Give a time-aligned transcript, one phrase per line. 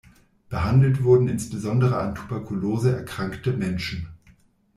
[0.49, 4.07] Behandelt wurden insbesondere an Tuberkulose erkrankte Menschen.